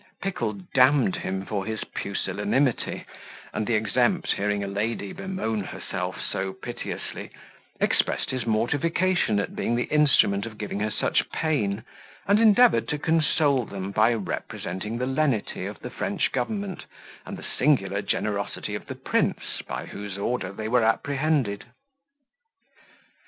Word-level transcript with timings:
Pickle 0.19 0.53
d 0.53 0.63
d 0.73 1.19
him 1.19 1.45
for 1.45 1.63
his 1.63 1.83
pusillanimity; 1.83 3.05
and 3.53 3.67
the 3.67 3.75
exempt 3.75 4.31
hearing 4.33 4.63
a 4.63 4.67
lady 4.67 5.13
bemoan 5.13 5.61
herself 5.63 6.19
so 6.19 6.53
piteously, 6.53 7.29
expressed 7.79 8.31
his 8.31 8.43
mortification 8.47 9.39
at 9.39 9.55
being 9.55 9.75
the 9.75 9.83
instrument 9.93 10.47
of 10.47 10.57
giving 10.57 10.79
her 10.79 10.89
such 10.89 11.29
pain, 11.29 11.83
and 12.27 12.39
endeavoured 12.39 12.87
to 12.87 12.97
console 12.97 13.63
them 13.63 13.91
by 13.91 14.11
representing 14.11 14.97
the 14.97 15.05
lenity 15.05 15.67
of 15.67 15.79
the 15.81 15.91
French 15.91 16.31
government, 16.31 16.85
and 17.23 17.37
the 17.37 17.45
singular 17.59 18.01
generosity 18.01 18.73
of 18.73 18.87
the 18.87 18.95
prince, 18.95 19.61
by 19.67 19.85
whose 19.85 20.17
order 20.17 20.51
they 20.51 20.67
were 20.67 20.83
apprehended. 20.83 21.65